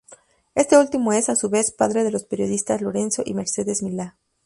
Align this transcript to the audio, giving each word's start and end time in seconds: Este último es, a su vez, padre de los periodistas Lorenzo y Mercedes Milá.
Este 0.55 0.79
último 0.79 1.13
es, 1.13 1.29
a 1.29 1.35
su 1.35 1.51
vez, 1.51 1.71
padre 1.71 2.03
de 2.03 2.09
los 2.09 2.23
periodistas 2.23 2.81
Lorenzo 2.81 3.21
y 3.23 3.35
Mercedes 3.35 3.83
Milá. 3.83 4.17